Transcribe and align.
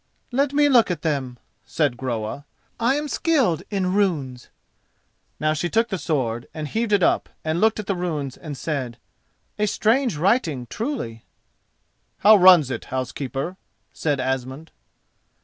"Let 0.31 0.51
me 0.51 0.67
look 0.67 0.89
at 0.89 1.03
them," 1.03 1.37
said 1.63 1.95
Groa, 1.95 2.43
"I 2.79 2.95
am 2.95 3.07
skilled 3.07 3.61
in 3.69 3.93
runes." 3.93 4.49
Now 5.39 5.53
she 5.53 5.69
took 5.69 5.89
the 5.89 5.99
sword, 5.99 6.47
and 6.55 6.67
heaved 6.67 6.91
it 6.91 7.03
up, 7.03 7.29
and 7.45 7.61
looked 7.61 7.79
at 7.79 7.85
the 7.85 7.93
runes 7.93 8.35
and 8.35 8.57
said, 8.57 8.97
"A 9.59 9.67
strange 9.67 10.15
writing 10.17 10.65
truly." 10.65 11.23
"How 12.17 12.35
runs 12.35 12.71
it, 12.71 12.85
housekeeper?" 12.85 13.57
said 13.93 14.19
Asmund. 14.19 14.71